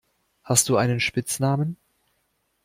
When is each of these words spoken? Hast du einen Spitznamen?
Hast 0.43 0.67
du 0.69 0.77
einen 0.77 0.99
Spitznamen? 0.99 1.77